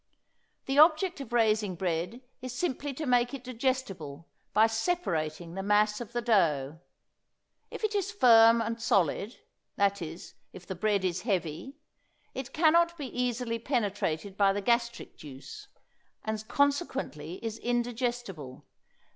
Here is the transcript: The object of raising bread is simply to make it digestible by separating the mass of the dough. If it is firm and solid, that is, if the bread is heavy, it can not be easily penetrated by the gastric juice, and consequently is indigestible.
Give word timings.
The 0.65 0.79
object 0.79 1.21
of 1.21 1.31
raising 1.31 1.75
bread 1.75 2.21
is 2.41 2.55
simply 2.55 2.91
to 2.95 3.05
make 3.05 3.35
it 3.35 3.43
digestible 3.43 4.27
by 4.51 4.65
separating 4.65 5.53
the 5.53 5.61
mass 5.61 6.01
of 6.01 6.11
the 6.11 6.23
dough. 6.23 6.79
If 7.69 7.83
it 7.83 7.93
is 7.93 8.11
firm 8.11 8.63
and 8.63 8.81
solid, 8.81 9.37
that 9.75 10.01
is, 10.01 10.33
if 10.53 10.65
the 10.65 10.73
bread 10.73 11.05
is 11.05 11.21
heavy, 11.21 11.75
it 12.33 12.51
can 12.51 12.73
not 12.73 12.97
be 12.97 13.15
easily 13.15 13.59
penetrated 13.59 14.35
by 14.37 14.53
the 14.53 14.61
gastric 14.61 15.17
juice, 15.17 15.67
and 16.23 16.47
consequently 16.47 17.35
is 17.45 17.59
indigestible. 17.59 18.65